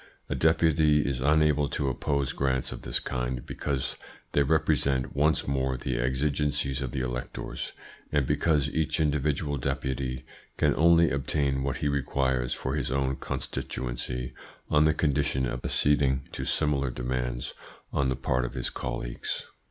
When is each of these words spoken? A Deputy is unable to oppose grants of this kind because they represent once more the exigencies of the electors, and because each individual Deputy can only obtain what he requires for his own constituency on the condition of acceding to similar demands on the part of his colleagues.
A 0.29 0.33
Deputy 0.33 1.05
is 1.07 1.21
unable 1.21 1.67
to 1.69 1.87
oppose 1.87 2.33
grants 2.33 2.71
of 2.71 2.81
this 2.81 2.99
kind 2.99 3.45
because 3.45 3.97
they 4.31 4.41
represent 4.41 5.15
once 5.15 5.47
more 5.47 5.77
the 5.77 5.99
exigencies 5.99 6.81
of 6.81 6.89
the 6.91 7.01
electors, 7.01 7.73
and 8.11 8.25
because 8.25 8.67
each 8.71 8.99
individual 8.99 9.57
Deputy 9.57 10.25
can 10.57 10.73
only 10.75 11.11
obtain 11.11 11.61
what 11.61 11.77
he 11.85 11.87
requires 11.87 12.51
for 12.51 12.73
his 12.73 12.91
own 12.91 13.15
constituency 13.15 14.33
on 14.71 14.85
the 14.85 14.95
condition 14.95 15.45
of 15.45 15.63
acceding 15.63 16.27
to 16.31 16.45
similar 16.45 16.89
demands 16.89 17.53
on 17.93 18.09
the 18.09 18.15
part 18.15 18.43
of 18.43 18.55
his 18.55 18.71
colleagues. 18.71 19.45